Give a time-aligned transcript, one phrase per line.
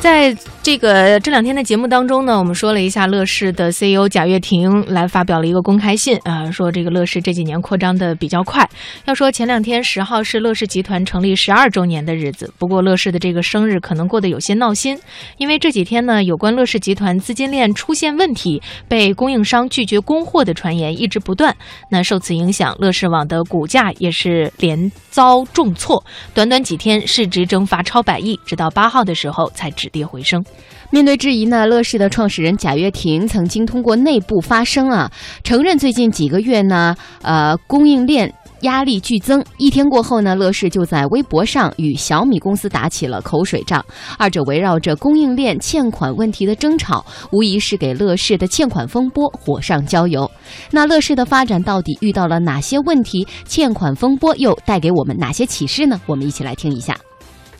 [0.00, 8.68] 在这个这两天的节目当中呢，我们说了一下乐视的 CEO 贾跃亭来发表了一个公开信啊，说这个乐视这几年扩张的比较快。
[9.06, 14.98] 要说前两天十号是乐视集团成立十二周年的日子，不过乐视的这个生日可能过得有些闹心，
[15.38, 21.56] 因为这几天呢，有关乐视集团资金链出现问题、被供应商拒绝供货的传言一直不断。
[21.90, 26.04] 那受此影响，乐视网的股价也是连遭重挫，
[26.34, 30.44] 短短几天市值蒸发超百亿，直到八号的时候才止跌回升。
[30.90, 35.10] 面对质疑呢，乐视的创始人贾跃亭曾经通过内部发声啊，
[35.44, 39.44] 承认最近几个月呢，呃，供应链压力剧增。
[39.58, 43.84] 一天过后呢，乐视就在微博上与小米公司打起了口水仗，
[44.18, 50.28] 二者围绕着供应链欠款问题的争吵，无疑是给乐视的欠款风波火上浇油。
[50.70, 53.26] 那乐视的发展到底遇到了哪些问题？
[53.44, 56.00] 欠款风波又带给我们哪些启示呢？
[56.06, 56.96] 我们一起来听一下。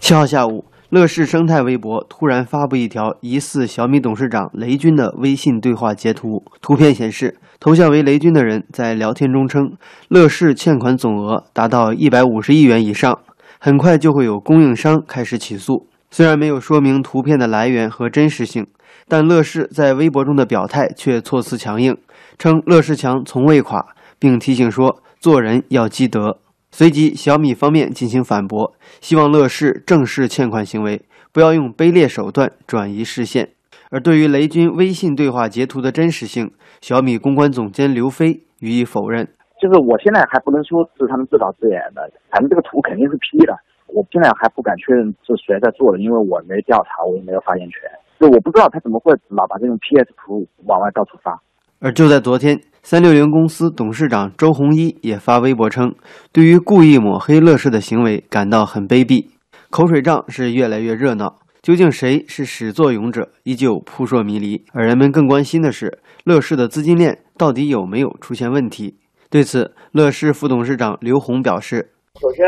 [0.00, 0.64] 七号下午。
[0.90, 9.72] 乐视生态微博突然发布一条疑似小米董事长雷军的微信对话截图，图片显示，头像为雷军的人在聊天中称，
[10.08, 13.18] 乐视欠款总额达到一百五十亿元以上，
[13.60, 15.86] 很快就会有供应商开始起诉。
[16.10, 18.66] 虽然没有说明图片的来源和真实性，
[19.06, 21.94] 但乐视在微博中的表态却措辞强硬，
[22.38, 23.84] 称乐视强从未垮，
[24.18, 26.38] 并提醒说做人要积德。
[26.70, 31.02] 随即，小米方面进行反驳，希望乐视正视欠款行为，
[31.32, 33.50] 不要用卑劣手段转移视线。
[33.90, 39.26] 而对于雷军微信对话截图的真实性，小米公关总监刘飞予以否认。
[39.58, 43.56] 就是我现在还不能说是他们自导自演的，反正这个图肯定是 P 的，
[43.88, 47.80] 我现在还不敢确认是谁在做的，因为我没调查，我也没有发言权，
[48.20, 51.40] 就我不知道他怎么会老把这种 PS 图往外到处发。
[51.80, 52.60] 而就在昨天。
[52.82, 55.94] 三六零公司董事长周鸿祎也发微博称，
[56.32, 59.26] 对于故意抹黑乐视的行为感到很卑鄙。
[59.68, 64.64] 口水仗是越来越热闹，究竟谁是始作俑者，依旧扑朔迷离。
[64.72, 68.96] 而人们更关心的是，乐视的资金链到底有没有出现问题？
[69.28, 72.46] 对此，乐视副董事长刘宏表示：“首先，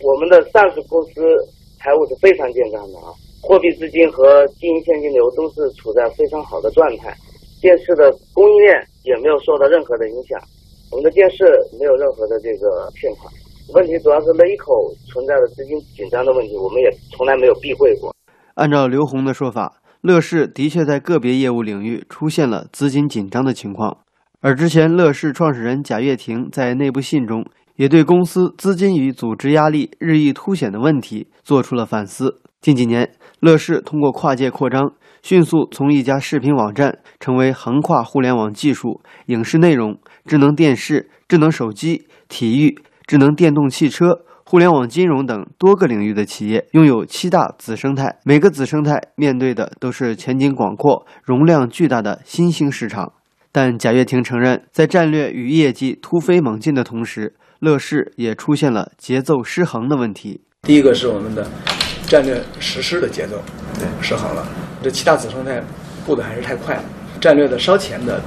[0.00, 1.20] 我们的上市公司
[1.78, 3.12] 财务是非常健康的啊，
[3.42, 7.14] 货币资金和经营现金流都是处在非常好的状态。”
[7.60, 10.38] 电视的供应链也没有受到任何的影响，
[10.90, 11.44] 我们的电视
[11.78, 13.32] 没有任何的这个欠款
[13.74, 18.14] 问题，主要是雷口存在的资金紧张的问题，我们也从来没有避讳过。
[18.54, 23.98] 按照刘红的说法，乐视的确在个别业务领域出现了资金紧张的情况，
[24.40, 27.44] 而之前乐视创始人贾跃亭在内部信中
[27.76, 32.42] 也对公司资金与组织压力日益凸显的问题做出了反思。
[32.64, 33.10] 近几年，
[33.40, 34.90] 乐视通过跨界扩张。
[35.22, 42.74] 迅速从一家视频网站成为横跨互联网技术、影视内容、智能电视、智能手机、体育、
[43.06, 48.16] 智能电动汽车、互联网金融等多个领域的企业，拥有七大子生态。
[48.24, 53.12] 每个子生态面对的都是前景广阔、容量巨大的新兴市场。
[53.52, 60.40] 但贾跃亭承认，在战略与业绩突飞猛进的同时，乐视也出现了节奏失衡的问题。
[60.62, 61.46] 第一个是我们的
[62.06, 63.42] 战略实施的节奏
[63.78, 64.46] 对失衡了。
[64.82, 65.62] 这七大子生态
[66.04, 66.78] 步的还是太快，
[67.20, 68.20] 战略的烧钱的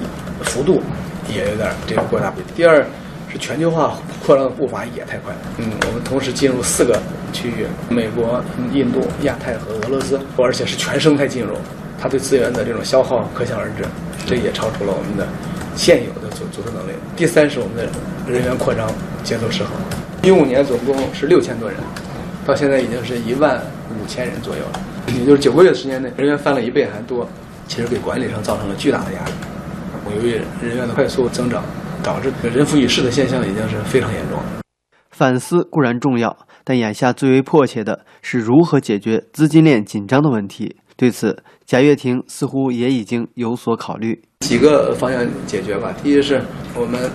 [0.43, 0.81] 幅度
[1.29, 2.33] 也有点这个过大。
[2.55, 2.85] 第二
[3.31, 3.95] 是全球化
[4.25, 5.33] 扩张的步伐也太快。
[5.57, 6.99] 嗯，我们同时进入四个
[7.31, 8.43] 区域：美国、
[8.73, 11.53] 印度、亚太和俄罗斯，而且是全生态进入，
[11.99, 13.83] 它对资源的这种消耗可想而知，
[14.25, 15.27] 这也超出了我们的
[15.75, 16.91] 现有的组组织能力。
[17.15, 17.87] 第三是我们的
[18.31, 18.89] 人员扩张
[19.23, 19.73] 节奏失衡，
[20.23, 21.77] 一五年总共是六千多人，
[22.47, 23.61] 到现在已经是一万
[24.01, 24.79] 五千人左右了。
[25.13, 27.27] 也就是九个月的时间内，人员翻了一倍还多，
[27.67, 29.31] 其实给管理上造成了巨大的压力。
[30.15, 31.61] 由于人员的快速增长，
[32.01, 34.45] 导致人浮于事的现象已经是非常严重了。
[35.11, 40.77] 反思固然重要，但眼下最为迫切的是如何解决资金链紧张的问题。
[40.95, 44.23] 对此，贾跃亭似乎也已经有所考虑。
[44.39, 45.93] 几个方向解决吧。
[46.01, 46.41] 第一是
[46.73, 47.11] 我们。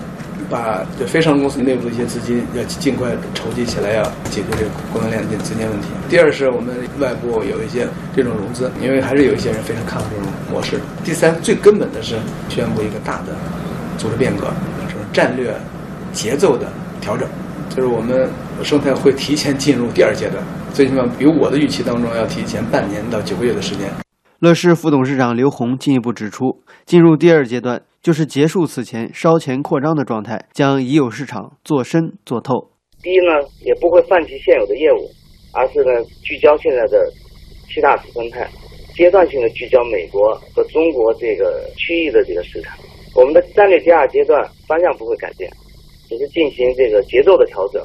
[0.48, 5.88] 把这非上市公司内部的一些资金要尽快筹集起来，要解决这个供应链的资金问题。
[6.08, 10.78] 第二是我们外部有一些这种融资，因为还是有一些人非常看好这种模式。
[11.04, 12.16] 第三，最根本的是
[12.48, 13.34] 宣布一个大的
[13.98, 14.46] 组织变革，
[14.88, 15.54] 是战略
[16.12, 16.66] 节奏的
[17.00, 17.28] 调整，
[17.70, 18.28] 就是我们
[18.62, 23.88] 生态会提前进入第二阶段，最起码比我的预期当中要提前半年到九个月的时间。
[24.42, 27.80] 乐视副董事长刘宏进一步指出，进入第二阶段。
[28.02, 32.72] 就是结束此前烧钱扩张的状态，将已有市场做深做透。
[33.00, 33.30] 第一呢，
[33.64, 35.08] 也不会放弃现有的业务，
[35.52, 36.98] 而是呢聚焦现在的
[37.68, 38.50] 七大子生态，
[38.96, 42.76] 阶段性的聚焦美国和中国这个区域的这个市场。
[43.14, 45.48] 我们的战略第二阶段方向不会改变，
[46.08, 47.80] 只是进行这个节奏的调整，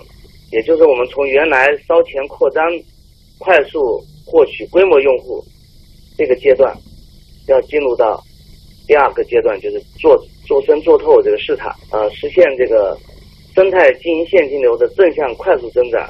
[0.51, 2.65] 也就是我们从原来烧钱扩张、
[3.38, 3.77] 快速
[4.25, 5.45] 获取规模用户，
[6.17, 6.75] 这个阶段
[7.47, 8.21] 要进入到
[8.87, 12.97] 第二个阶段，就是做做深做透这个市场，呃，实现这个
[13.53, 16.01] 生态经营现金流的正向快速增长。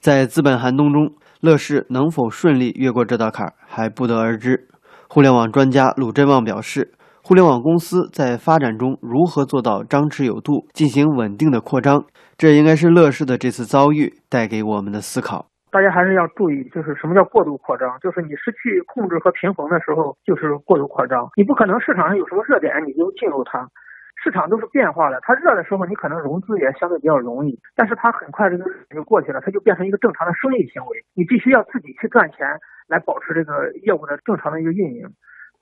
[0.00, 1.10] 在资本寒冬中，
[1.40, 4.68] 乐视能否顺利越过这道坎儿还不得而知。
[5.08, 12.04] 互联网专家鲁振旺表示，互联网公司在发展中如何做到张弛有度，进行稳定的扩张，
[12.36, 15.46] 这应该是乐视的这次遭遇带给我们的思考。
[15.78, 17.96] 大家还是要注意，就是什么叫过度扩张？
[18.00, 21.30] 就是你失去控制和平衡的时候，就是过度扩张。
[21.36, 23.64] 你不可能市场上有什么热点你就进入它，
[24.20, 25.20] 市场都是变化的。
[25.22, 30.98] 它热的时候，你可能融资也相对比较容易，但是它很快这个就过去了，它就变成一个正常的生意行为。
[31.14, 32.58] 你必须要自己去赚钱
[32.88, 35.06] 来保持这个业务的正常的一个运营。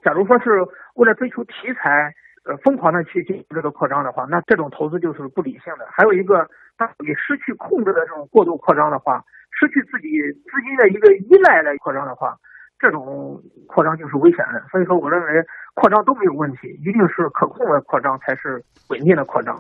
[0.03, 0.65] 假如说是
[0.95, 2.15] 为了追求题材，
[2.47, 5.87] 呃，疯狂的去进行这个扩张的话，那这种投资就是不理性的。
[5.91, 6.49] 还有一个，
[6.79, 9.23] 当你失去控制的这种过度扩张的话。
[9.59, 12.37] 失去自己资金的一个依赖来扩张的话，
[12.79, 14.63] 这种扩张就是危险的。
[14.71, 15.45] 所以说，我认为
[15.75, 19.59] 扩张都没有问题，一定是可控的扩张才是稳定的扩张。